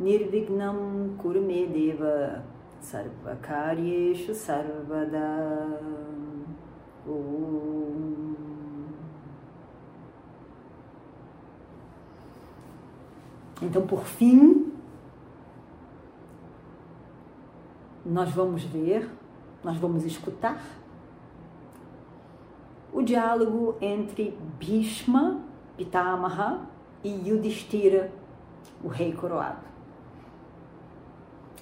Nirvignam 0.00 1.16
Kurmedeva 1.18 2.44
Sarvakaryeshu 2.80 4.34
Sarvada 4.34 5.80
Om 7.06 8.08
Então, 13.60 13.86
por 13.86 14.04
fim, 14.04 14.72
nós 18.06 18.30
vamos 18.30 18.62
ver, 18.62 19.10
nós 19.64 19.76
vamos 19.76 20.04
escutar 20.04 20.62
o 22.92 23.02
diálogo 23.02 23.76
entre 23.80 24.36
Bhishma, 24.58 25.42
Pitamaha 25.76 26.66
e 27.02 27.28
Yudhishthira, 27.28 28.10
o 28.82 28.88
rei 28.88 29.12
coroado. 29.12 29.67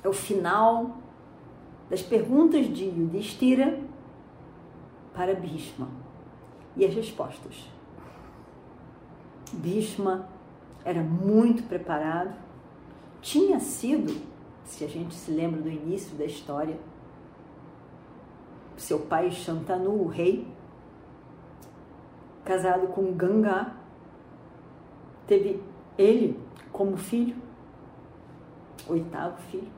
É 0.06 0.08
o 0.08 0.12
final 0.12 0.98
das 1.90 2.00
perguntas 2.00 2.72
de 2.72 2.84
Yudhishthira 2.84 3.80
para 5.12 5.34
Bhishma 5.34 5.88
e 6.76 6.84
as 6.86 6.94
respostas. 6.94 7.68
Bhishma 9.52 10.28
era 10.84 11.02
muito 11.02 11.64
preparado, 11.64 12.36
tinha 13.20 13.58
sido, 13.58 14.16
se 14.62 14.84
a 14.84 14.88
gente 14.88 15.12
se 15.12 15.32
lembra 15.32 15.60
do 15.60 15.68
início 15.68 16.16
da 16.16 16.24
história, 16.24 16.78
seu 18.76 19.00
pai 19.00 19.32
Shantanu, 19.32 20.04
o 20.04 20.06
rei, 20.06 20.46
casado 22.44 22.86
com 22.92 23.12
Ganga, 23.12 23.72
teve 25.26 25.60
ele 25.98 26.38
como 26.70 26.96
filho, 26.96 27.34
oitavo 28.88 29.42
filho. 29.50 29.74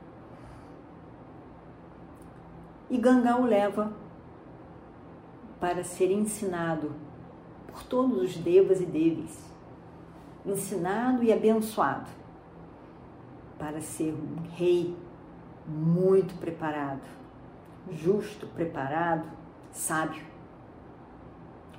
E 2.89 2.97
Ganga 2.97 3.37
o 3.37 3.45
leva 3.45 3.91
para 5.59 5.83
ser 5.83 6.11
ensinado 6.11 6.91
por 7.67 7.83
todos 7.83 8.21
os 8.21 8.37
devas 8.37 8.81
e 8.81 8.85
devis 8.85 9.49
ensinado 10.45 11.23
e 11.23 11.31
abençoado 11.31 12.09
para 13.57 13.81
ser 13.81 14.13
um 14.13 14.49
rei 14.55 14.95
muito 15.67 16.33
preparado, 16.39 17.01
justo, 17.91 18.47
preparado, 18.47 19.27
sábio. 19.71 20.23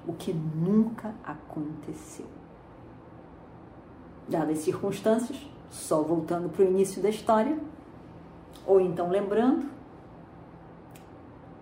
O 0.07 0.13
que 0.13 0.33
nunca 0.33 1.15
aconteceu. 1.25 2.27
Dadas 4.29 4.59
as 4.59 4.65
circunstâncias, 4.65 5.39
só 5.71 6.03
voltando 6.03 6.49
para 6.49 6.65
o 6.65 6.69
início 6.69 7.03
da 7.03 7.09
história, 7.09 7.59
ou 8.67 8.81
então 8.81 9.11
lembrando, 9.11 9.69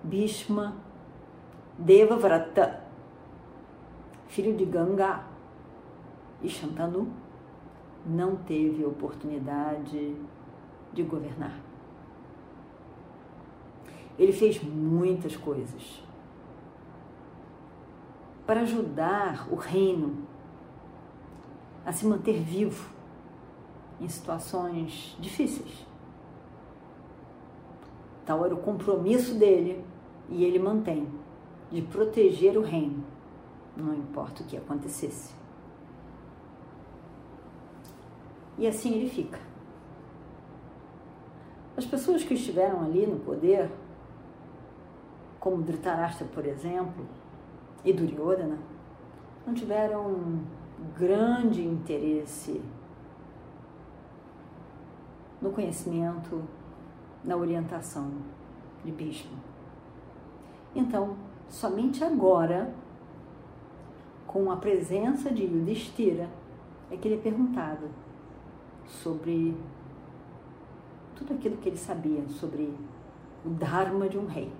Bhishma 0.09 0.75
Devavrata, 1.79 2.83
filho 4.27 4.57
de 4.57 4.65
Ganga, 4.65 5.25
e 6.43 6.49
Shantanu 6.49 7.13
não 8.07 8.37
teve 8.37 8.85
oportunidade 8.85 10.17
de 10.93 11.03
governar. 11.03 11.61
Ele 14.19 14.33
fez 14.33 14.63
muitas 14.63 15.37
coisas 15.37 16.03
para 18.47 18.63
ajudar 18.63 19.47
o 19.53 19.57
reino 19.57 20.27
a 21.85 21.93
se 21.93 22.07
manter 22.07 22.41
vivo 22.41 22.91
em 24.01 24.09
situações 24.09 25.17
difíceis. 25.21 25.87
Tal 28.25 28.45
era 28.45 28.55
o 28.55 28.59
compromisso 28.59 29.35
dele 29.35 29.85
e 30.29 30.45
ele 30.45 30.59
mantém 30.59 31.09
de 31.71 31.83
proteger 31.83 32.57
o 32.57 32.63
reino, 32.63 33.05
não 33.77 33.95
importa 33.95 34.43
o 34.43 34.47
que 34.47 34.57
acontecesse. 34.57 35.35
E 38.57 38.67
assim 38.67 38.95
ele 38.95 39.09
fica. 39.09 39.39
As 41.77 41.87
pessoas 41.87 42.25
que 42.25 42.35
estiveram 42.35 42.83
ali 42.83 43.07
no 43.07 43.21
poder, 43.21 43.71
como 45.39 45.63
Dhritarashtra, 45.63 46.27
por 46.27 46.45
exemplo, 46.45 47.07
e 47.85 47.93
Duryodhana, 47.93 48.59
não 49.47 49.55
tiveram 49.55 50.41
grande 50.97 51.65
interesse 51.65 52.61
no 55.41 55.51
conhecimento, 55.51 56.43
na 57.25 57.37
orientação 57.37 58.11
de 58.85 58.91
Bhishma. 58.91 59.39
Então, 60.75 61.17
somente 61.49 62.05
agora, 62.05 62.73
com 64.27 64.51
a 64.51 64.57
presença 64.57 65.31
de 65.31 65.45
Yudhishthira, 65.45 66.29
é 66.91 66.97
que 66.97 67.09
ele 67.09 67.17
é 67.17 67.21
perguntado 67.21 67.89
sobre 68.87 69.55
tudo 71.17 71.35
aquilo 71.35 71.57
que 71.57 71.69
ele 71.69 71.77
sabia 71.77 72.27
sobre 72.29 72.73
o 73.45 73.51
Dharma 73.51 74.09
de 74.09 74.19
um 74.19 74.27
rei. 74.27 74.51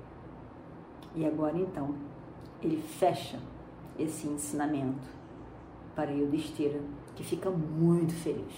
E 1.15 1.25
agora 1.25 1.57
então 1.57 1.95
ele 2.63 2.83
fecha 2.83 3.39
esse 3.99 4.27
ensinamento 4.27 5.09
para 5.95 6.11
Yudhishthira, 6.11 6.81
que 7.17 7.25
fica 7.25 7.51
muito 7.51 8.15
feliz. 8.15 8.55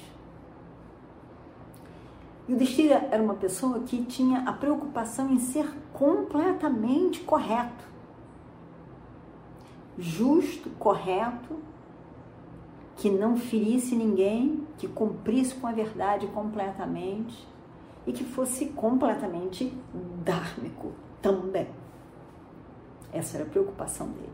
Yudhishthira 2.50 3.06
era 3.12 3.22
uma 3.22 3.34
pessoa 3.34 3.78
que 3.78 4.02
tinha 4.02 4.40
a 4.40 4.52
preocupação 4.52 5.30
em 5.30 5.38
ser 5.38 5.72
completamente 5.92 7.20
correto. 7.20 7.84
Justo, 9.96 10.68
correto, 10.70 11.60
que 12.96 13.08
não 13.08 13.36
ferisse 13.36 13.94
ninguém, 13.94 14.66
que 14.78 14.88
cumprisse 14.88 15.54
com 15.54 15.68
a 15.68 15.72
verdade 15.72 16.26
completamente 16.26 17.46
e 18.04 18.12
que 18.12 18.24
fosse 18.24 18.66
completamente 18.66 19.72
dármico 20.24 20.90
também. 21.22 21.68
Essa 23.12 23.36
era 23.36 23.46
a 23.46 23.48
preocupação 23.48 24.08
dele. 24.08 24.28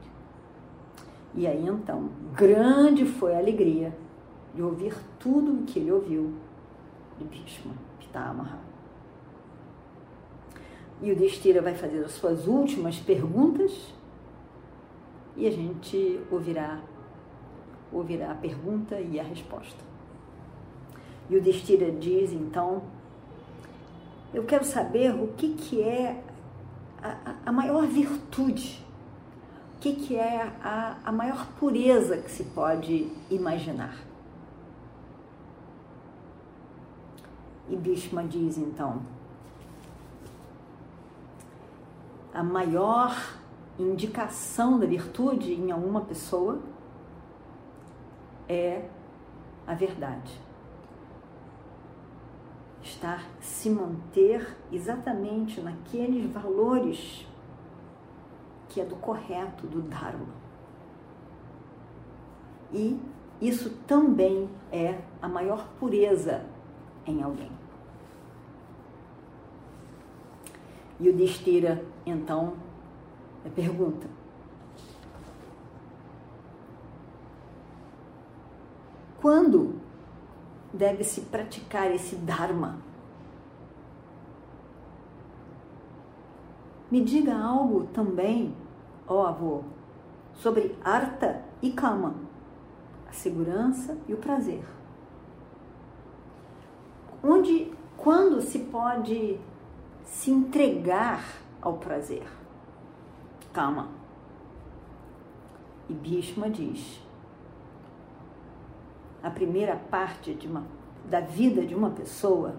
E 1.34 1.46
aí 1.46 1.66
então, 1.66 2.08
grande 2.32 3.04
foi 3.04 3.34
a 3.34 3.38
alegria 3.38 3.94
de 4.54 4.62
ouvir 4.62 4.96
tudo 5.18 5.52
o 5.52 5.64
que 5.64 5.80
ele 5.80 5.92
ouviu 5.92 6.32
de 7.18 7.24
Bhishma 7.24 7.74
E 11.02 11.12
o 11.12 11.16
Destira 11.16 11.60
vai 11.60 11.74
fazer 11.74 12.04
as 12.04 12.12
suas 12.12 12.46
últimas 12.46 12.98
perguntas 12.98 13.94
e 15.36 15.46
a 15.46 15.50
gente 15.50 16.20
ouvirá 16.30 16.80
ouvirá 17.92 18.32
a 18.32 18.34
pergunta 18.34 18.98
e 19.00 19.18
a 19.20 19.22
resposta. 19.22 19.78
E 21.28 21.36
o 21.36 21.42
Destira 21.42 21.90
diz 21.90 22.32
então: 22.32 22.82
Eu 24.32 24.44
quero 24.44 24.64
saber 24.64 25.14
o 25.14 25.28
que, 25.28 25.54
que 25.54 25.82
é 25.82 26.22
a, 27.02 27.34
a 27.46 27.52
maior 27.52 27.86
virtude, 27.86 28.84
o 29.76 29.80
que, 29.80 29.94
que 29.94 30.16
é 30.16 30.42
a, 30.62 30.96
a 31.04 31.12
maior 31.12 31.46
pureza 31.58 32.18
que 32.18 32.30
se 32.30 32.44
pode 32.44 33.08
imaginar. 33.30 33.96
E 37.68 37.76
Bhishma 37.76 38.24
diz 38.24 38.58
então: 38.58 39.02
a 42.32 42.42
maior 42.42 43.14
indicação 43.78 44.78
da 44.78 44.86
virtude 44.86 45.54
em 45.54 45.70
alguma 45.70 46.02
pessoa 46.02 46.60
é 48.48 48.88
a 49.66 49.74
verdade. 49.74 50.40
Estar, 52.82 53.26
se 53.40 53.68
manter 53.68 54.56
exatamente 54.70 55.60
naqueles 55.60 56.30
valores 56.30 57.26
que 58.68 58.80
é 58.80 58.84
do 58.84 58.96
correto, 58.96 59.66
do 59.66 59.80
Dharma. 59.80 60.34
E 62.72 63.00
isso 63.40 63.70
também 63.86 64.48
é 64.70 65.00
a 65.22 65.28
maior 65.28 65.66
pureza 65.80 66.44
em 67.06 67.22
alguém. 67.22 67.55
E 70.98 71.08
o 71.08 71.12
Destira, 71.12 71.84
então, 72.06 72.54
pergunta: 73.50 74.06
Quando 79.20 79.80
deve-se 80.72 81.22
praticar 81.22 81.90
esse 81.90 82.16
Dharma? 82.16 82.78
Me 86.90 87.02
diga 87.02 87.36
algo 87.36 87.88
também, 87.88 88.54
ó 89.08 89.26
avô, 89.26 89.64
sobre 90.34 90.76
Arta 90.84 91.42
e 91.60 91.72
Kama, 91.72 92.14
a 93.08 93.12
segurança 93.12 93.98
e 94.06 94.14
o 94.14 94.18
prazer. 94.18 94.62
Onde, 97.22 97.72
quando 97.96 98.40
se 98.40 98.60
pode 98.60 99.40
se 100.06 100.30
entregar 100.30 101.22
ao 101.60 101.74
prazer? 101.74 102.26
Kama. 103.52 103.88
E 105.88 105.92
Bhishma 105.92 106.48
diz: 106.48 107.02
a 109.22 109.30
primeira 109.30 109.76
parte 109.76 110.32
de 110.34 110.46
uma, 110.46 110.64
da 111.04 111.20
vida 111.20 111.66
de 111.66 111.74
uma 111.74 111.90
pessoa 111.90 112.54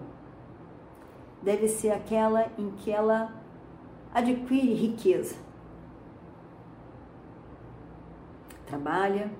deve 1.42 1.66
ser 1.66 1.90
aquela 1.90 2.46
em 2.58 2.70
que 2.72 2.90
ela 2.90 3.32
adquire 4.14 4.74
riqueza. 4.74 5.36
Trabalha 8.66 9.30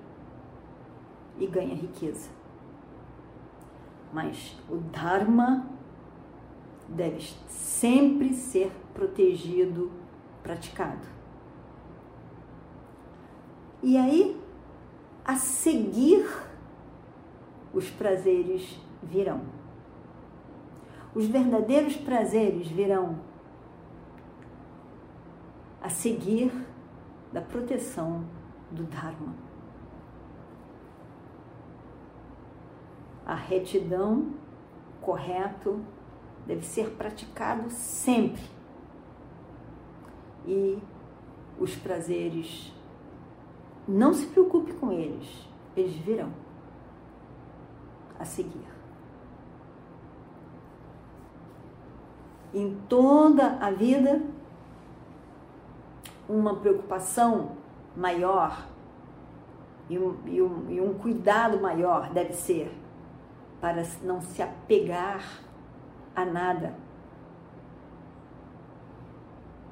e 1.37 1.45
ganha 1.45 1.75
riqueza. 1.75 2.29
Mas 4.11 4.57
o 4.67 4.77
Dharma 4.77 5.67
deve 6.89 7.21
sempre 7.47 8.33
ser 8.33 8.71
protegido, 8.93 9.91
praticado. 10.43 11.07
E 13.81 13.97
aí, 13.97 14.39
a 15.23 15.35
seguir, 15.35 16.25
os 17.73 17.89
prazeres 17.89 18.79
virão. 19.01 19.41
Os 21.13 21.25
verdadeiros 21.27 21.95
prazeres 21.95 22.67
virão 22.67 23.19
a 25.81 25.89
seguir 25.89 26.51
da 27.31 27.41
proteção 27.41 28.25
do 28.71 28.83
Dharma. 28.83 29.33
A 33.25 33.35
retidão, 33.35 34.33
correto, 35.01 35.79
deve 36.49 36.65
ser 36.65 36.89
praticado 36.97 37.69
sempre. 37.69 38.41
E 40.47 40.79
os 41.59 41.75
prazeres, 41.75 42.73
não 43.87 44.15
se 44.15 44.25
preocupe 44.25 44.73
com 44.73 44.91
eles, 44.91 45.47
eles 45.77 45.93
virão 45.97 46.31
a 48.17 48.25
seguir. 48.25 48.67
Em 52.51 52.75
toda 52.89 53.57
a 53.59 53.69
vida, 53.69 54.23
uma 56.27 56.55
preocupação 56.55 57.57
maior 57.95 58.65
e 59.87 59.99
um, 59.99 60.17
e 60.25 60.41
um, 60.41 60.71
e 60.71 60.81
um 60.81 60.95
cuidado 60.95 61.59
maior 61.59 62.09
deve 62.11 62.33
ser 62.33 62.71
para 63.61 63.83
não 64.01 64.19
se 64.19 64.41
apegar 64.41 65.47
a 66.21 66.25
nada. 66.25 66.73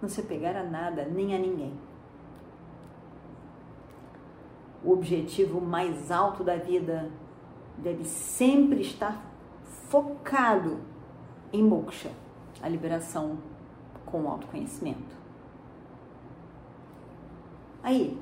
Não 0.01 0.07
se 0.07 0.21
apegar 0.21 0.55
a 0.55 0.63
nada, 0.63 1.05
nem 1.05 1.35
a 1.35 1.39
ninguém. 1.39 1.73
O 4.83 4.91
objetivo 4.91 5.59
mais 5.59 6.11
alto 6.11 6.43
da 6.43 6.55
vida 6.55 7.09
deve 7.77 8.05
sempre 8.05 8.81
estar 8.81 9.21
focado 9.89 10.79
em 11.51 11.63
moksha, 11.63 12.11
a 12.61 12.67
liberação 12.67 13.37
com 14.05 14.23
o 14.23 14.29
autoconhecimento. 14.29 15.15
Aí, 17.83 18.19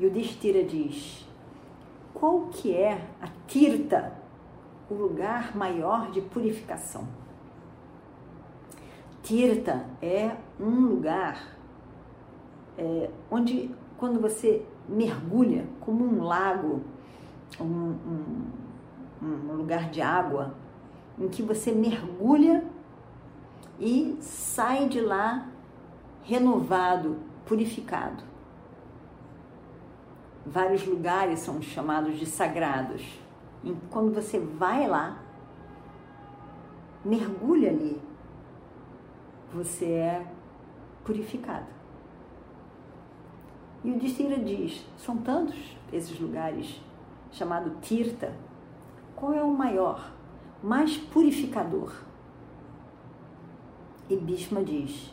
Yudhishthira 0.00 0.64
diz, 0.64 1.26
qual 2.14 2.46
que 2.46 2.74
é 2.74 3.06
a 3.20 3.28
tirta, 3.46 4.12
o 4.90 4.94
lugar 4.94 5.56
maior 5.56 6.10
de 6.10 6.20
purificação? 6.20 7.06
Tirta 9.30 9.84
é 10.02 10.34
um 10.58 10.86
lugar 10.86 11.56
é, 12.76 13.08
onde, 13.30 13.72
quando 13.96 14.20
você 14.20 14.66
mergulha, 14.88 15.68
como 15.78 16.04
um 16.04 16.24
lago, 16.24 16.82
um, 17.60 17.94
um, 19.22 19.22
um 19.22 19.52
lugar 19.52 19.88
de 19.88 20.02
água, 20.02 20.56
em 21.16 21.28
que 21.28 21.44
você 21.44 21.70
mergulha 21.70 22.64
e 23.78 24.18
sai 24.20 24.88
de 24.88 25.00
lá 25.00 25.46
renovado, 26.24 27.16
purificado. 27.46 28.24
Vários 30.44 30.84
lugares 30.84 31.38
são 31.38 31.62
chamados 31.62 32.18
de 32.18 32.26
sagrados. 32.26 33.06
E 33.62 33.72
quando 33.90 34.12
você 34.12 34.40
vai 34.40 34.88
lá, 34.88 35.22
mergulha 37.04 37.70
ali, 37.70 38.09
você 39.52 39.86
é 39.86 40.26
purificado. 41.04 41.66
E 43.82 43.90
o 43.90 43.98
Distira 43.98 44.38
diz: 44.38 44.84
são 44.98 45.18
tantos 45.18 45.76
esses 45.92 46.18
lugares 46.20 46.80
chamado 47.32 47.80
Tirta, 47.80 48.34
qual 49.16 49.32
é 49.32 49.42
o 49.42 49.52
maior, 49.52 50.12
mais 50.62 50.96
purificador? 50.96 51.92
E 54.08 54.16
Bhishma 54.16 54.62
diz: 54.62 55.12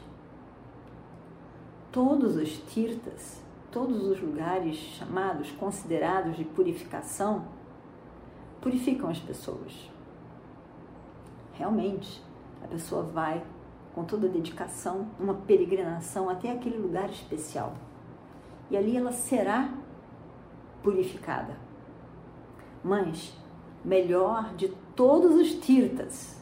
todos 1.91 2.35
os 2.35 2.57
Tirtas, 2.71 3.41
todos 3.71 4.03
os 4.03 4.19
lugares 4.19 4.75
chamados, 4.75 5.51
considerados 5.51 6.35
de 6.35 6.43
purificação, 6.43 7.45
purificam 8.61 9.09
as 9.09 9.19
pessoas. 9.19 9.89
Realmente, 11.53 12.21
a 12.63 12.67
pessoa 12.67 13.03
vai 13.03 13.43
com 13.97 14.03
toda 14.03 14.29
dedicação, 14.29 15.07
uma 15.19 15.33
peregrinação 15.33 16.29
até 16.29 16.51
aquele 16.51 16.77
lugar 16.77 17.09
especial. 17.09 17.73
E 18.69 18.77
ali 18.77 18.95
ela 18.95 19.11
será 19.11 19.73
purificada. 20.83 21.57
Mas, 22.83 23.35
melhor 23.83 24.53
de 24.53 24.67
todos 24.95 25.33
os 25.33 25.55
tirtas, 25.55 26.39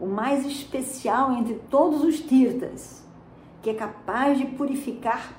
o 0.00 0.06
mais 0.06 0.46
especial 0.46 1.30
entre 1.34 1.56
todos 1.68 2.02
os 2.02 2.20
tirtas, 2.20 3.06
que 3.60 3.68
é 3.68 3.74
capaz 3.74 4.38
de 4.38 4.46
purificar 4.46 5.34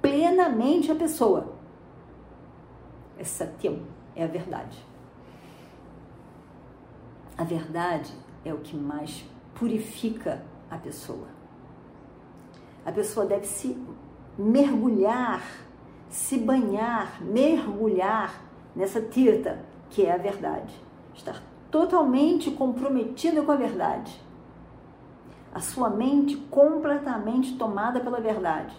plenamente 0.00 0.92
a 0.92 0.94
pessoa. 0.94 1.52
É 3.18 3.24
Satyam, 3.24 3.80
é 4.14 4.22
a 4.22 4.28
verdade. 4.28 4.78
A 7.36 7.42
verdade 7.42 8.14
é 8.44 8.54
o 8.54 8.58
que 8.58 8.76
mais 8.76 9.33
purifica 9.54 10.42
a 10.70 10.76
pessoa. 10.76 11.28
A 12.84 12.92
pessoa 12.92 13.24
deve 13.24 13.46
se 13.46 13.76
mergulhar, 14.38 15.42
se 16.08 16.38
banhar, 16.38 17.22
mergulhar 17.22 18.42
nessa 18.74 19.00
tirta 19.00 19.64
que 19.90 20.04
é 20.04 20.12
a 20.12 20.18
verdade. 20.18 20.74
Estar 21.14 21.42
totalmente 21.70 22.50
comprometida 22.50 23.42
com 23.42 23.52
a 23.52 23.56
verdade. 23.56 24.20
A 25.52 25.60
sua 25.60 25.88
mente 25.88 26.36
completamente 26.50 27.56
tomada 27.56 28.00
pela 28.00 28.20
verdade, 28.20 28.76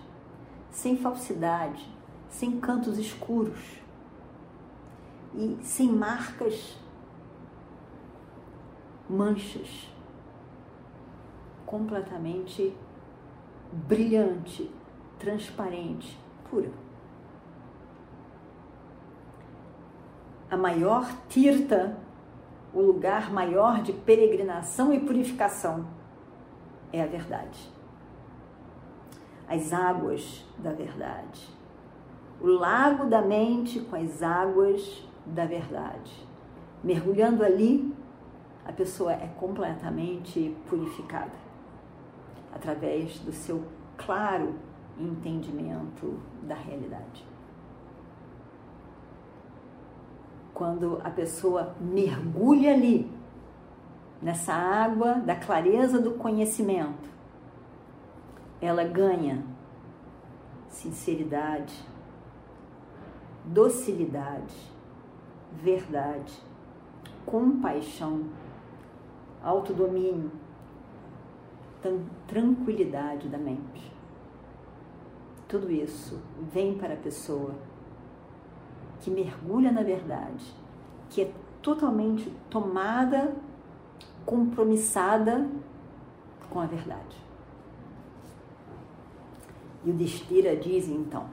sem 0.69 0.97
falsidade, 0.97 1.89
sem 2.29 2.59
cantos 2.59 2.97
escuros 2.97 3.79
e 5.33 5.57
sem 5.61 5.89
marcas, 5.89 6.77
manchas. 9.09 9.94
Completamente 11.65 12.75
brilhante, 13.71 14.71
transparente, 15.19 16.17
pura. 16.49 16.85
a 20.49 20.57
maior 20.57 21.11
tirta, 21.27 21.97
o 22.73 22.81
lugar 22.81 23.31
maior 23.31 23.81
de 23.81 23.91
peregrinação 23.91 24.93
e 24.93 24.99
purificação 24.99 25.85
é 26.91 27.01
a 27.01 27.05
verdade. 27.05 27.71
As 29.47 29.73
águas 29.73 30.45
da 30.57 30.71
verdade. 30.71 31.49
O 32.41 32.47
lago 32.47 33.05
da 33.05 33.21
mente 33.21 33.79
com 33.79 33.95
as 33.95 34.21
águas 34.21 35.05
da 35.25 35.45
verdade. 35.45 36.25
Mergulhando 36.83 37.43
ali, 37.43 37.93
a 38.65 38.71
pessoa 38.71 39.11
é 39.13 39.29
completamente 39.37 40.55
purificada. 40.69 41.44
Através 42.55 43.19
do 43.19 43.33
seu 43.33 43.63
claro 43.97 44.55
entendimento 44.97 46.17
da 46.41 46.55
realidade. 46.55 47.27
Quando 50.53 51.01
a 51.03 51.09
pessoa 51.09 51.75
mergulha 51.81 52.73
ali, 52.73 53.11
nessa 54.21 54.53
água 54.53 55.15
da 55.15 55.35
clareza 55.35 55.99
do 55.99 56.11
conhecimento, 56.13 57.09
ela 58.61 58.85
ganha 58.85 59.43
sinceridade, 60.69 61.75
docilidade, 63.43 64.55
verdade, 65.51 66.33
compaixão, 67.25 68.29
autodomínio, 69.43 70.31
tranquilidade 72.27 73.27
da 73.27 73.37
mente. 73.37 73.91
Tudo 75.47 75.71
isso 75.71 76.21
vem 76.51 76.77
para 76.77 76.93
a 76.93 76.97
pessoa 76.97 77.55
que 79.01 79.11
mergulha 79.11 79.71
na 79.71 79.83
verdade, 79.83 80.53
que 81.09 81.21
é 81.21 81.31
totalmente 81.61 82.31
tomada, 82.49 83.35
compromissada 84.25 85.47
com 86.49 86.59
a 86.59 86.65
verdade. 86.65 87.23
E 89.83 89.91
o 89.91 89.93
Destira 89.93 90.55
diz 90.55 90.89
então: 90.89 91.27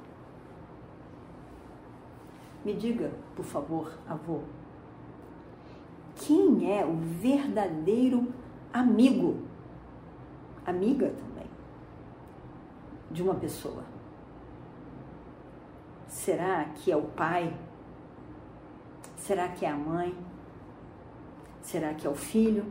Me 2.64 2.74
diga, 2.74 3.12
por 3.34 3.44
favor, 3.44 3.92
avô, 4.06 4.40
quem 6.16 6.70
é 6.70 6.84
o 6.84 6.94
verdadeiro 6.96 8.28
amigo, 8.72 9.38
amiga 10.66 11.08
também, 11.10 11.46
de 13.10 13.22
uma 13.22 13.34
pessoa? 13.34 13.84
Será 16.06 16.64
que 16.66 16.92
é 16.92 16.96
o 16.96 17.02
pai? 17.02 17.56
Será 19.16 19.48
que 19.48 19.64
é 19.64 19.70
a 19.70 19.76
mãe? 19.76 20.16
Será 21.60 21.94
que 21.94 22.06
é 22.06 22.10
o 22.10 22.14
filho? 22.14 22.64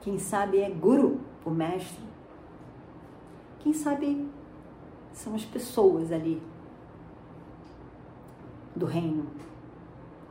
Quem 0.00 0.18
sabe 0.18 0.60
é 0.60 0.70
guru, 0.70 1.20
o 1.44 1.50
mestre? 1.50 2.04
Quem 3.60 3.72
sabe 3.72 4.30
são 5.12 5.34
as 5.34 5.44
pessoas 5.44 6.12
ali 6.12 6.42
do 8.76 8.84
reino? 8.84 9.26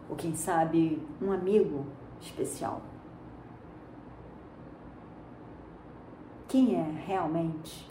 Ou 0.10 0.16
quem 0.16 0.36
sabe 0.36 1.02
um 1.22 1.32
amigo 1.32 1.86
especial? 2.22 2.82
Quem 6.54 6.76
é 6.76 6.84
realmente 7.08 7.90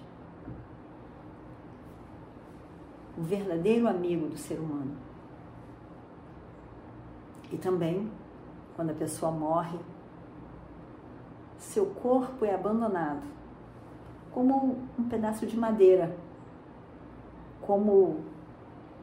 o 3.18 3.20
verdadeiro 3.20 3.88
amigo 3.88 4.28
do 4.28 4.36
ser 4.36 4.54
humano. 4.60 4.96
E 7.50 7.58
também, 7.58 8.08
quando 8.76 8.90
a 8.90 8.94
pessoa 8.94 9.32
morre, 9.32 9.80
seu 11.58 11.86
corpo 11.86 12.44
é 12.44 12.54
abandonado 12.54 13.24
como 14.30 14.78
um 14.96 15.08
pedaço 15.08 15.44
de 15.44 15.58
madeira, 15.58 16.16
como 17.60 18.20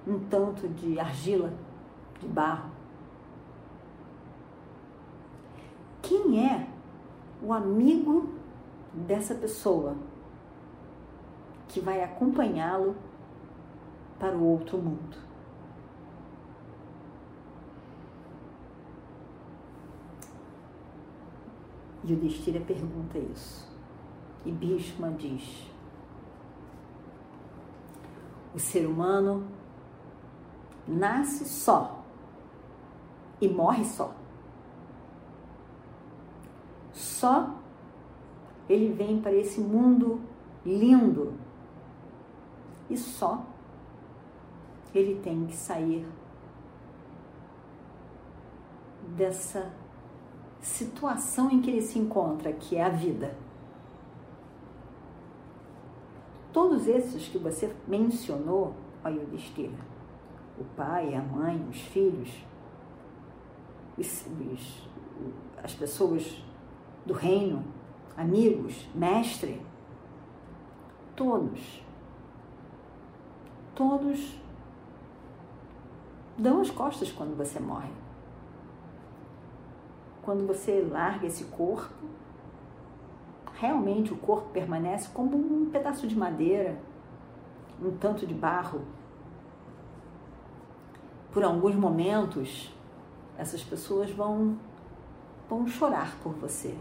um 0.08 0.20
tanto 0.30 0.70
de 0.70 0.98
argila, 0.98 1.52
de 2.18 2.28
barro. 2.30 2.72
Quem 6.02 6.48
é 6.48 6.66
o 7.44 7.52
amigo 7.52 8.39
dessa 8.94 9.36
pessoa 9.36 9.96
que 11.68 11.80
vai 11.80 12.04
acompanhá-lo 12.04 12.96
para 14.20 14.36
o 14.36 14.44
outro 14.44 14.78
mundo. 14.78 15.18
E 22.04 22.14
o 22.14 22.18
Destira 22.18 22.60
pergunta 22.60 23.20
isso. 23.20 23.70
E 24.46 24.52
Bhishma 24.52 25.12
diz: 25.12 25.70
o 28.54 28.60
ser 28.60 28.88
humano 28.88 29.48
nasce 30.88 31.46
só 31.46 32.04
e 33.40 33.48
morre 33.48 33.86
só. 33.86 34.14
Só 36.92 37.59
ele 38.70 38.94
vem 38.94 39.20
para 39.20 39.34
esse 39.34 39.60
mundo 39.60 40.22
lindo 40.64 41.34
e 42.88 42.96
só 42.96 43.44
ele 44.94 45.20
tem 45.22 45.48
que 45.48 45.56
sair 45.56 46.08
dessa 49.16 49.74
situação 50.62 51.50
em 51.50 51.62
que 51.62 51.72
ele 51.72 51.82
se 51.82 51.98
encontra, 51.98 52.54
que 52.54 52.76
é 52.76 52.84
a 52.84 52.90
vida. 52.90 53.36
Todos 56.54 56.88
esses 56.88 57.28
que 57.28 57.38
você 57.38 57.74
mencionou, 57.88 58.76
ó 59.04 59.10
Yudhishthira, 59.10 59.78
o 60.60 60.64
pai, 60.76 61.16
a 61.16 61.22
mãe, 61.22 61.66
os 61.70 61.80
filhos, 61.80 62.46
os, 63.98 64.26
os, 64.26 64.90
as 65.64 65.74
pessoas 65.74 66.44
do 67.06 67.14
reino, 67.14 67.64
amigos, 68.20 68.86
mestre, 68.94 69.62
todos, 71.16 71.82
todos 73.74 74.38
dão 76.38 76.60
as 76.60 76.70
costas 76.70 77.10
quando 77.14 77.38
você 77.38 77.62
morre. 77.62 77.94
Quando 80.22 80.46
você 80.46 80.82
larga 80.82 81.28
esse 81.28 81.46
corpo, 81.46 81.94
realmente 83.54 84.12
o 84.12 84.18
corpo 84.18 84.50
permanece 84.50 85.08
como 85.14 85.38
um 85.38 85.70
pedaço 85.70 86.06
de 86.06 86.18
madeira, 86.18 86.78
um 87.82 87.92
tanto 87.98 88.28
de 88.28 88.34
barro. 88.34 88.82
Por 91.32 91.46
alguns 91.46 91.74
momentos, 91.74 92.70
essas 93.38 93.64
pessoas 93.64 94.12
vão, 94.12 94.58
vão 95.50 95.66
chorar 95.66 96.18
por 96.22 96.34
você, 96.34 96.76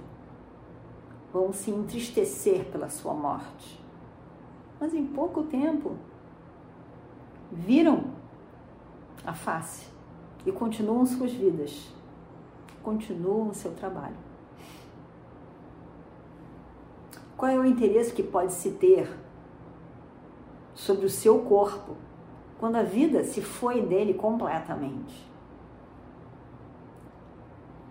vão 1.32 1.52
se 1.52 1.70
entristecer 1.70 2.64
pela 2.66 2.88
sua 2.88 3.14
morte. 3.14 3.82
Mas 4.80 4.94
em 4.94 5.06
pouco 5.06 5.42
tempo, 5.42 5.96
viram 7.50 8.04
a 9.24 9.32
face 9.32 9.86
e 10.46 10.52
continuam 10.52 11.04
suas 11.04 11.32
vidas, 11.32 11.92
continuam 12.82 13.48
o 13.48 13.54
seu 13.54 13.72
trabalho. 13.74 14.16
Qual 17.36 17.50
é 17.50 17.58
o 17.58 17.64
interesse 17.64 18.12
que 18.12 18.22
pode 18.22 18.52
se 18.52 18.72
ter 18.72 19.08
sobre 20.74 21.06
o 21.06 21.10
seu 21.10 21.40
corpo 21.40 21.96
quando 22.58 22.76
a 22.76 22.82
vida 22.82 23.22
se 23.22 23.40
foi 23.40 23.80
dele 23.80 24.14
completamente? 24.14 25.28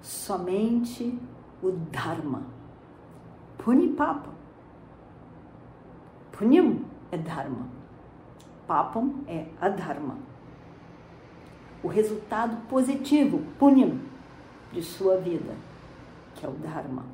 Somente 0.01 1.17
o 1.62 1.72
Dharma. 1.72 2.57
Punipapa. 3.58 4.30
Punyam 6.32 6.82
é 7.12 7.18
Dharma. 7.18 7.68
Papam 8.68 9.24
é 9.28 9.48
Adharma 9.60 10.18
o 11.84 11.88
resultado 11.88 12.68
positivo, 12.68 13.42
punim, 13.58 14.02
de 14.72 14.82
sua 14.82 15.18
vida, 15.18 15.56
que 16.36 16.46
é 16.46 16.50
o 16.50 16.54
Dharma. 16.54 17.06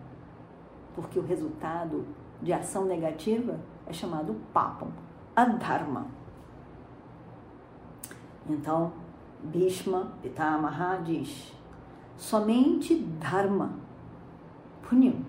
Porque 0.95 1.19
o 1.19 1.25
resultado 1.25 2.05
de 2.41 2.51
ação 2.53 2.85
negativa 2.85 3.59
é 3.85 3.93
chamado 3.93 4.35
papam, 4.53 4.89
adharma. 5.35 6.07
Então, 8.49 8.93
Bhishma 9.43 10.13
Pitamaha 10.21 11.01
diz: 11.03 11.53
somente 12.17 12.95
Dharma, 12.95 13.73
punim, 14.87 15.25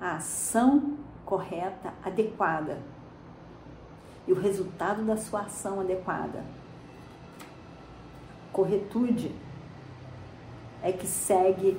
a 0.00 0.16
ação 0.16 0.96
correta, 1.24 1.92
adequada, 2.04 2.78
e 4.26 4.32
o 4.32 4.40
resultado 4.40 5.04
da 5.04 5.16
sua 5.16 5.42
ação 5.42 5.80
adequada 5.80 6.44
corretude 8.52 9.30
é 10.82 10.90
que 10.90 11.06
segue, 11.06 11.78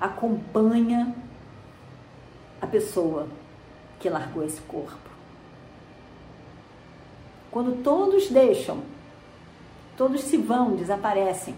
acompanha 0.00 1.14
a 2.60 2.66
pessoa 2.66 3.28
que 4.00 4.08
largou 4.08 4.42
esse 4.42 4.60
corpo. 4.62 5.10
Quando 7.50 7.82
todos 7.82 8.28
deixam, 8.28 8.82
todos 9.96 10.22
se 10.22 10.36
vão, 10.38 10.76
desaparecem, 10.76 11.54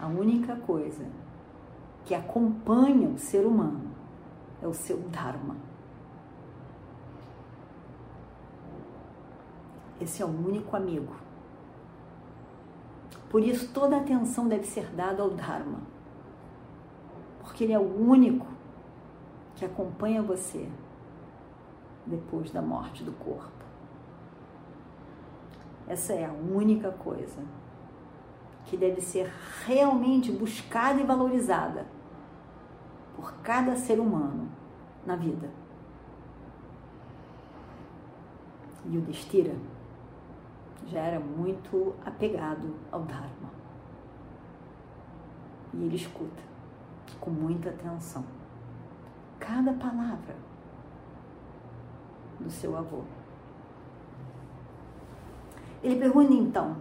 a 0.00 0.06
única 0.06 0.56
coisa 0.56 1.04
que 2.06 2.14
acompanha 2.14 3.08
o 3.08 3.18
ser 3.18 3.46
humano 3.46 3.93
é 4.64 4.68
o 4.68 4.72
seu 4.72 4.96
Dharma. 5.10 5.56
Esse 10.00 10.22
é 10.22 10.24
o 10.24 10.28
único 10.28 10.74
amigo. 10.74 11.14
Por 13.28 13.42
isso, 13.42 13.72
toda 13.72 13.98
atenção 13.98 14.48
deve 14.48 14.64
ser 14.64 14.86
dada 14.94 15.22
ao 15.22 15.30
Dharma, 15.30 15.80
porque 17.40 17.64
ele 17.64 17.72
é 17.72 17.78
o 17.78 18.08
único 18.08 18.46
que 19.54 19.64
acompanha 19.64 20.22
você 20.22 20.68
depois 22.06 22.50
da 22.50 22.62
morte 22.62 23.04
do 23.04 23.12
corpo. 23.12 23.52
Essa 25.86 26.14
é 26.14 26.24
a 26.24 26.32
única 26.32 26.90
coisa 26.90 27.42
que 28.64 28.76
deve 28.76 29.02
ser 29.02 29.30
realmente 29.66 30.32
buscada 30.32 31.00
e 31.00 31.04
valorizada 31.04 31.86
por 33.16 33.32
cada 33.42 33.76
ser 33.76 34.00
humano 34.00 34.48
na 35.06 35.16
vida. 35.16 35.50
E 38.86 38.98
o 38.98 39.00
Destira 39.00 39.54
já 40.86 41.00
era 41.00 41.20
muito 41.20 41.94
apegado 42.04 42.74
ao 42.92 43.02
Dharma. 43.02 43.50
E 45.72 45.84
ele 45.84 45.96
escuta 45.96 46.42
com 47.20 47.30
muita 47.30 47.70
atenção 47.70 48.24
cada 49.38 49.72
palavra 49.72 50.36
do 52.38 52.50
seu 52.50 52.76
avô. 52.76 53.02
Ele 55.82 55.96
pergunta 55.96 56.32
então: 56.32 56.76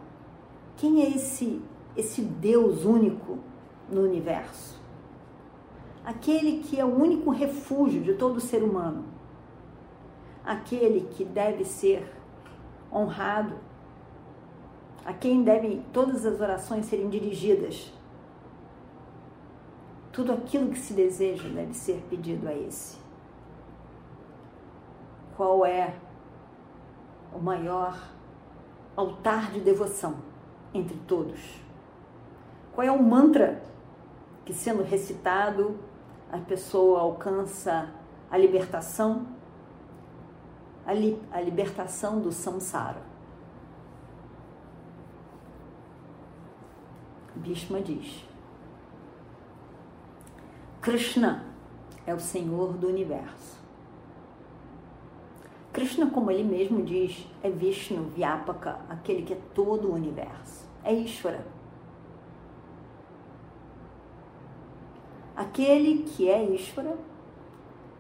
quem 0.76 1.02
é 1.02 1.10
esse 1.10 1.62
esse 1.96 2.22
Deus 2.22 2.86
único 2.86 3.40
no 3.90 4.02
universo? 4.02 4.83
Aquele 6.06 6.64
que 6.64 6.80
é 6.80 6.84
o 6.84 6.94
único 6.94 7.32
refúgio 7.32 8.02
de 8.02 8.14
todo 8.16 8.40
ser 8.42 8.62
humano. 8.62 9.06
Aquele 10.44 11.08
que 11.12 11.24
deve 11.24 11.64
ser 11.64 12.12
honrado, 12.92 13.56
a 15.06 15.14
quem 15.14 15.44
devem 15.44 15.84
todas 15.94 16.26
as 16.26 16.40
orações 16.42 16.86
serem 16.86 17.10
dirigidas. 17.10 17.92
Tudo 20.12 20.34
aquilo 20.34 20.70
que 20.70 20.78
se 20.78 20.94
deseja 20.94 21.48
deve 21.50 21.74
ser 21.74 22.04
pedido 22.10 22.48
a 22.48 22.54
esse. 22.54 22.98
Qual 25.36 25.66
é 25.66 25.96
o 27.34 27.40
maior 27.40 27.98
altar 28.96 29.52
de 29.52 29.60
devoção 29.62 30.18
entre 30.74 30.98
todos? 31.08 31.40
Qual 32.74 32.86
é 32.86 32.92
o 32.92 33.02
mantra 33.02 33.64
que, 34.46 34.54
sendo 34.54 34.84
recitado, 34.84 35.80
a 36.34 36.40
pessoa 36.40 37.02
alcança 37.02 37.94
a 38.32 38.36
libertação? 38.40 39.28
A, 40.84 40.92
li 40.92 41.22
a 41.32 41.40
libertação 41.40 42.20
do 42.20 42.32
samsara. 42.32 43.04
Bhishma 47.36 47.82
diz: 47.82 48.26
Krishna 50.82 51.46
é 52.08 52.16
o 52.16 52.20
Senhor 52.20 52.74
do 52.74 52.88
universo. 52.88 53.62
Krishna, 55.72 56.10
como 56.10 56.32
ele 56.32 56.44
mesmo 56.44 56.84
diz, 56.84 57.28
é 57.44 57.50
Vishnu, 57.50 58.06
Vyapaka, 58.06 58.80
aquele 58.90 59.22
que 59.22 59.34
é 59.34 59.40
todo 59.54 59.90
o 59.90 59.94
universo. 59.94 60.68
É 60.84 60.92
Ishvara. 60.92 61.46
Aquele 65.36 66.04
que 66.04 66.30
é 66.30 66.44
Ishvara, 66.44 66.96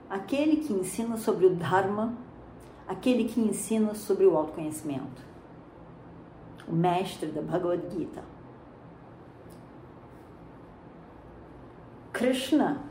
aquele 0.10 0.58
que 0.58 0.72
ensina 0.72 1.17
sobre 1.17 1.48
o 1.48 1.56
Dharma, 1.56 2.15
aquele 2.88 3.26
que 3.26 3.39
ensina 3.39 3.96
sobre 3.96 4.26
o 4.26 4.38
autoconhecimento. 4.38 5.22
O 6.67 6.74
mestre 6.74 7.28
da 7.28 7.41
Bhagavad 7.41 7.89
Gita. 7.89 8.24
Krishna 12.12 12.84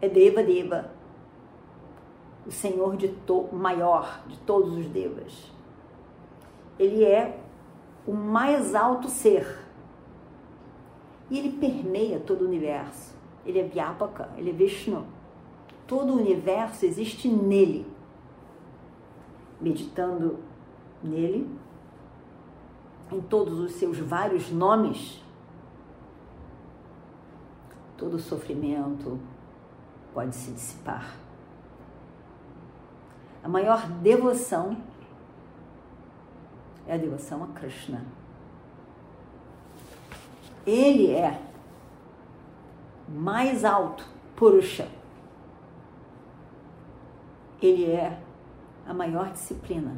é 0.00 0.08
Deva 0.08 0.42
Deva, 0.42 0.90
o 2.44 2.50
Senhor 2.50 2.96
de 2.96 3.08
to, 3.08 3.48
maior 3.52 4.22
de 4.26 4.36
todos 4.38 4.76
os 4.76 4.86
devas. 4.88 5.52
Ele 6.78 7.04
é 7.04 7.38
o 8.06 8.12
mais 8.12 8.74
alto 8.74 9.08
ser. 9.08 9.58
E 11.30 11.38
ele 11.38 11.58
permeia 11.58 12.18
todo 12.18 12.42
o 12.42 12.46
universo. 12.46 13.17
Ele 13.48 13.60
é 13.60 13.62
Vyapaka, 13.62 14.28
ele 14.36 14.50
é 14.50 14.52
Vishnu. 14.52 15.06
Todo 15.86 16.12
o 16.12 16.18
universo 16.18 16.84
existe 16.84 17.28
nele. 17.28 17.90
Meditando 19.58 20.38
nele, 21.02 21.50
em 23.10 23.22
todos 23.22 23.58
os 23.58 23.72
seus 23.72 23.98
vários 23.98 24.50
nomes, 24.50 25.24
todo 27.96 28.18
sofrimento 28.18 29.18
pode 30.12 30.36
se 30.36 30.50
dissipar. 30.50 31.16
A 33.42 33.48
maior 33.48 33.88
devoção 33.88 34.76
é 36.86 36.92
a 36.92 36.98
devoção 36.98 37.42
a 37.42 37.46
Krishna. 37.46 38.04
Ele 40.66 41.12
é 41.12 41.47
mais 43.08 43.64
alto, 43.64 44.04
Purusha. 44.36 44.88
Ele 47.60 47.86
é 47.86 48.20
a 48.86 48.94
maior 48.94 49.30
disciplina. 49.32 49.96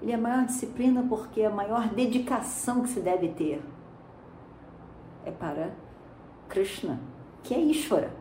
Ele 0.00 0.12
é 0.12 0.14
a 0.14 0.18
maior 0.18 0.46
disciplina 0.46 1.04
porque 1.08 1.42
a 1.42 1.50
maior 1.50 1.88
dedicação 1.88 2.82
que 2.82 2.88
se 2.88 3.00
deve 3.00 3.28
ter 3.28 3.62
é 5.24 5.30
para 5.30 5.72
Krishna, 6.48 6.98
que 7.42 7.54
é 7.54 7.60
Ishvara, 7.60 8.12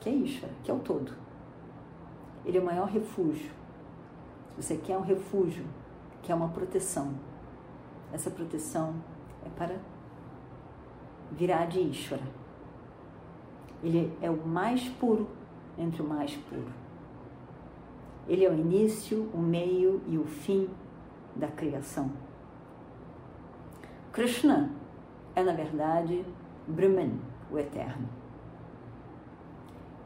que 0.00 0.08
é 0.08 0.12
Ishvara, 0.12 0.52
que 0.64 0.70
é 0.70 0.74
o 0.74 0.80
todo. 0.80 1.12
Ele 2.44 2.58
é 2.58 2.60
o 2.60 2.64
maior 2.64 2.88
refúgio. 2.88 3.52
Se 4.50 4.62
você 4.62 4.76
quer 4.76 4.98
um 4.98 5.02
refúgio, 5.02 5.64
quer 6.22 6.34
uma 6.34 6.48
proteção, 6.48 7.14
essa 8.12 8.30
proteção 8.30 8.94
é 9.46 9.48
para 9.56 9.76
virar 11.32 11.66
de 11.66 11.80
Ishvara. 11.80 12.22
Ele 13.82 14.12
é 14.20 14.30
o 14.30 14.46
mais 14.46 14.88
puro 14.88 15.28
entre 15.76 16.02
o 16.02 16.06
mais 16.06 16.36
puro. 16.36 16.68
Ele 18.28 18.44
é 18.44 18.50
o 18.50 18.54
início, 18.54 19.28
o 19.34 19.38
meio 19.38 20.00
e 20.06 20.16
o 20.16 20.24
fim 20.24 20.68
da 21.34 21.48
criação. 21.48 22.12
Krishna 24.12 24.70
é, 25.34 25.42
na 25.42 25.52
verdade, 25.52 26.24
Brahman, 26.66 27.18
o 27.50 27.58
Eterno. 27.58 28.08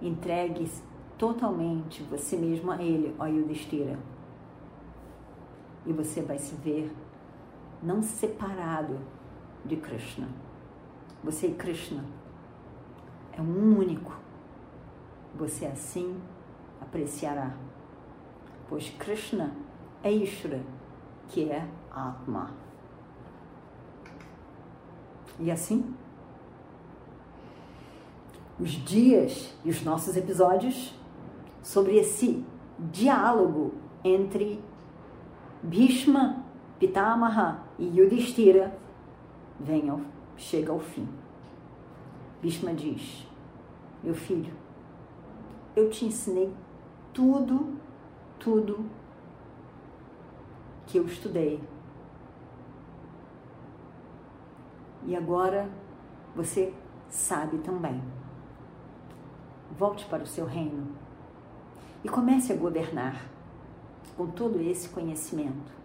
Entregue 0.01 0.71
totalmente 1.19 2.03
você 2.05 2.37
mesmo 2.37 2.71
a 2.71 2.83
Ele, 2.83 3.15
ó 3.19 3.27
Yudhishthira. 3.27 3.99
E 5.85 5.93
você 5.93 6.23
vai 6.23 6.39
se 6.39 6.55
ver 6.57 6.91
não 7.83 8.03
separado 8.03 8.99
de 9.65 9.77
Krishna. 9.77 10.29
Você 11.27 11.49
e 11.49 11.55
Krishna 11.55 12.05
é 13.33 13.43
um 13.43 13.77
único. 13.77 14.17
Você 15.35 15.67
assim 15.67 16.17
apreciará. 16.81 17.53
Pois 18.69 18.91
Krishna 18.91 19.53
é 20.05 20.12
Ishvara, 20.12 20.62
que 21.27 21.51
é 21.51 21.67
Atma. 21.91 22.53
E 25.41 25.51
assim, 25.51 25.93
os 28.61 28.71
dias 28.71 29.53
e 29.65 29.71
os 29.71 29.83
nossos 29.83 30.17
episódios 30.17 30.95
sobre 31.61 31.97
esse 31.97 32.45
diálogo 32.79 33.75
entre 34.05 34.62
Bhishma, 35.61 36.45
Pitamaha 36.79 37.65
e 37.81 37.99
Yudhishthira 37.99 38.79
vem 39.59 39.91
ao, 39.91 40.01
chega 40.37 40.72
ao 40.72 40.81
fim. 40.81 41.09
Bhishma 42.40 42.75
diz: 42.75 43.27
Meu 44.03 44.14
filho, 44.14 44.53
eu 45.75 45.90
te 45.90 46.05
ensinei 46.05 46.53
tudo, 47.12 47.75
tudo 48.38 48.85
que 50.87 50.99
eu 50.99 51.07
estudei 51.07 51.61
E 55.07 55.14
agora 55.14 55.70
você 56.35 56.75
sabe 57.09 57.59
também. 57.59 58.03
Volte 59.79 60.05
para 60.07 60.25
o 60.25 60.27
seu 60.27 60.44
reino 60.44 60.88
e 62.03 62.09
comece 62.09 62.53
a 62.53 62.57
governar 62.57 63.25
com 64.16 64.27
todo 64.27 64.61
esse 64.61 64.88
conhecimento. 64.88 65.76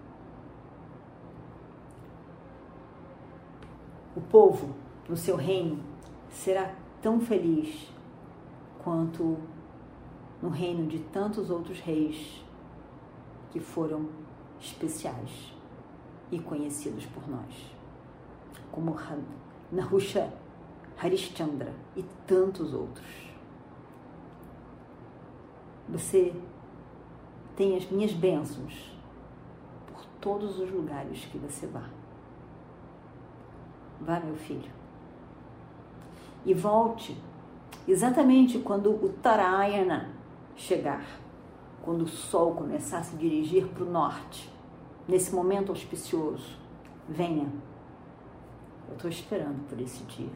O 4.16 4.20
povo 4.20 4.76
no 5.08 5.16
seu 5.16 5.38
reino 5.38 5.80
será 6.30 6.76
tão 7.02 7.22
feliz 7.22 7.90
quanto 8.84 9.38
no 10.42 10.50
reino 10.50 10.88
de 10.88 11.00
tantos 11.00 11.50
outros 11.50 11.80
reis 11.80 12.44
que 13.52 13.60
foram 13.60 14.10
especiais 14.60 15.54
e 16.32 16.40
conhecidos 16.40 17.06
por 17.06 17.28
nós, 17.30 17.74
como 18.72 18.96
Nahusha, 19.72 20.34
Harishchandra 20.98 21.74
e 21.96 22.04
tantos 22.28 22.74
outros. 22.74 23.32
Você 25.90 26.34
tem 27.56 27.76
as 27.76 27.90
minhas 27.90 28.14
bênçãos 28.14 28.96
por 29.88 30.06
todos 30.20 30.60
os 30.60 30.70
lugares 30.70 31.26
que 31.26 31.38
você 31.38 31.68
vá. 31.68 32.01
Vá, 34.02 34.20
meu 34.20 34.36
filho. 34.36 34.72
E 36.46 36.54
volte 36.54 37.16
exatamente 37.88 38.60
quando 38.60 38.90
o 38.92 39.10
Tarayana 39.10 40.10
chegar, 40.56 41.06
quando 41.84 42.04
o 42.04 42.08
sol 42.08 42.56
começar 42.56 43.00
a 43.00 43.04
se 43.04 43.16
dirigir 43.16 43.68
para 43.68 43.84
o 43.84 43.90
norte, 43.90 44.52
nesse 45.08 45.34
momento 45.34 45.70
auspicioso. 45.70 46.58
Venha. 47.08 47.48
Eu 48.88 48.96
estou 48.96 49.10
esperando 49.10 49.68
por 49.68 49.80
esse 49.80 50.04
dia. 50.04 50.30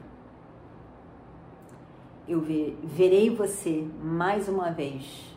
Eu 2.28 2.42
verei 2.42 3.30
você 3.30 3.88
mais 4.02 4.48
uma 4.48 4.72
vez 4.72 5.36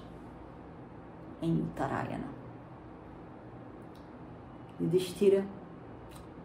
em 1.42 1.62
Uttarayana. 1.62 2.28
Yudhishthira 4.80 5.44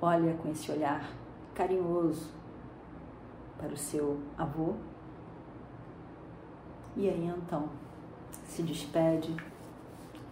olha 0.02 0.34
com 0.36 0.50
esse 0.50 0.72
olhar 0.72 1.23
carinhoso 1.54 2.30
para 3.58 3.74
o 3.74 3.78
seu 3.78 4.20
avô 4.38 4.74
e 6.96 7.10
aí 7.10 7.26
então 7.26 7.70
se 8.46 8.62
despede 8.62 9.36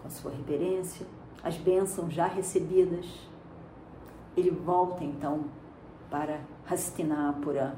com 0.02 0.08
a 0.08 0.12
sua 0.12 0.32
reverência, 0.32 1.06
as 1.44 1.58
bênçãos 1.58 2.14
já 2.14 2.28
recebidas. 2.28 3.06
Ele 4.38 4.52
volta 4.52 5.04
então 5.04 5.46
para 6.10 6.42
Hastinapura, 6.70 7.76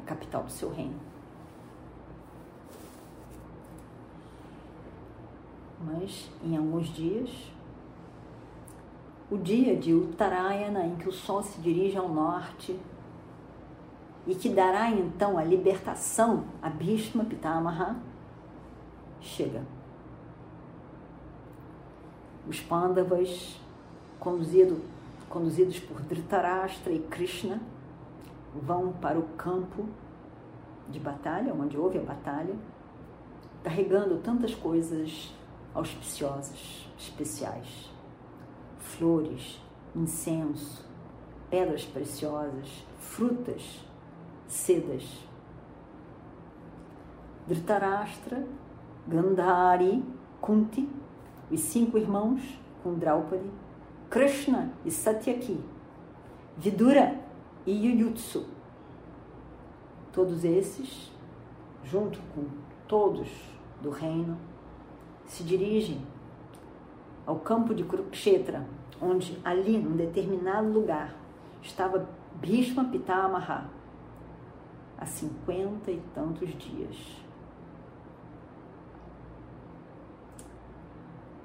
a 0.00 0.04
capital 0.04 0.42
do 0.42 0.52
seu 0.52 0.70
reino. 0.70 1.00
Mas 5.80 6.30
em 6.42 6.56
alguns 6.56 6.88
dias, 6.88 7.30
o 9.30 9.36
dia 9.36 9.76
de 9.76 9.92
Uttarayana, 9.92 10.86
em 10.86 10.96
que 10.96 11.08
o 11.08 11.12
sol 11.12 11.42
se 11.42 11.60
dirige 11.60 11.96
ao 11.96 12.08
norte 12.08 12.78
e 14.26 14.34
que 14.34 14.48
dará 14.48 14.90
então 14.90 15.36
a 15.36 15.44
libertação 15.44 16.44
a 16.62 16.68
Bhishma 16.68 17.24
Pitamaha, 17.24 17.96
chega. 19.20 19.64
Os 22.48 22.60
Pandavas, 22.60 23.60
conduzido, 24.20 24.80
conduzidos 25.28 25.80
por 25.80 26.00
Dhritarashtra 26.02 26.92
e 26.92 27.00
Krishna, 27.00 27.60
vão 28.54 28.92
para 28.92 29.18
o 29.18 29.24
campo 29.36 29.86
de 30.88 31.00
batalha, 31.00 31.52
onde 31.52 31.76
houve 31.76 31.98
a 31.98 32.02
batalha, 32.02 32.54
carregando 33.64 34.18
tantas 34.18 34.54
coisas 34.54 35.34
auspiciosas, 35.74 36.88
especiais. 36.96 37.95
Flores, 38.98 39.60
incenso, 39.94 40.82
pedras 41.50 41.84
preciosas, 41.84 42.86
frutas, 42.98 43.84
sedas. 44.48 45.04
Dhritarashtra, 47.46 48.46
Gandhari, 49.06 50.02
Kunti, 50.40 50.88
os 51.50 51.60
cinco 51.60 51.98
irmãos 51.98 52.40
com 52.82 52.94
Draupadi, 52.94 53.50
Krishna 54.08 54.72
e 54.82 54.90
Satyaki, 54.90 55.60
Vidura 56.56 57.20
e 57.66 57.72
Yuyutsu. 57.72 58.46
Todos 60.10 60.42
esses, 60.42 61.12
junto 61.84 62.18
com 62.34 62.46
todos 62.88 63.28
do 63.82 63.90
reino, 63.90 64.38
se 65.26 65.42
dirigem 65.42 66.00
ao 67.26 67.36
campo 67.40 67.74
de 67.74 67.84
Kurukshetra, 67.84 68.66
onde 69.00 69.38
ali, 69.44 69.78
num 69.78 69.96
determinado 69.96 70.68
lugar, 70.68 71.14
estava 71.62 72.08
Bhishma 72.40 72.84
Pitamaha 72.84 73.68
há 74.98 75.06
cinquenta 75.06 75.90
e 75.90 76.00
tantos 76.14 76.48
dias. 76.56 76.96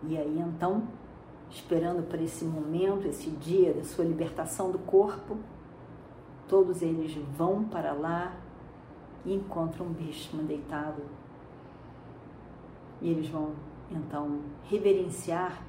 E 0.03 0.17
aí 0.17 0.39
então, 0.39 0.87
esperando 1.49 2.07
por 2.07 2.19
esse 2.19 2.43
momento, 2.43 3.07
esse 3.07 3.29
dia 3.29 3.73
da 3.73 3.83
sua 3.83 4.05
libertação 4.05 4.71
do 4.71 4.79
corpo, 4.79 5.37
todos 6.47 6.81
eles 6.81 7.13
vão 7.37 7.63
para 7.63 7.93
lá 7.93 8.33
e 9.23 9.33
encontram 9.33 9.87
Bhishma 9.87 10.41
deitado. 10.43 11.03
E 13.01 13.09
eles 13.09 13.27
vão 13.27 13.51
então 13.91 14.39
reverenciar 14.63 15.61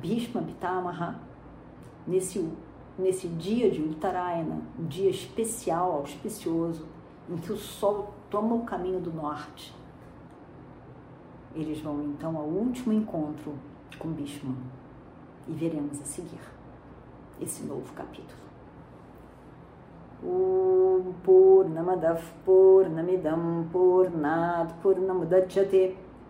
Bhishma 0.00 0.42
Pitamaha 0.42 1.20
nesse, 2.06 2.46
nesse 2.98 3.26
dia 3.28 3.70
de 3.70 3.82
Uttarayana, 3.82 4.60
um 4.78 4.84
dia 4.86 5.10
especial, 5.10 5.92
auspicioso, 5.92 6.86
em 7.28 7.36
que 7.36 7.52
o 7.52 7.56
sol 7.56 8.12
toma 8.30 8.54
o 8.54 8.64
caminho 8.64 9.00
do 9.00 9.12
norte. 9.12 9.74
Eles 11.54 11.80
vão 11.80 12.02
então 12.02 12.36
ao 12.36 12.44
último 12.44 12.92
encontro 12.92 13.54
com 13.98 14.08
Bhishma 14.08 14.54
e 15.46 15.52
veremos 15.52 16.00
a 16.00 16.04
seguir 16.04 16.40
esse 17.40 17.62
novo 17.64 17.92
capítulo. 17.94 18.42
Om 20.24 21.12
Purnamadav 21.24 22.22
Purnamidam 22.44 23.66
Purnat 23.72 24.72
Purnamudachyate 24.80 25.96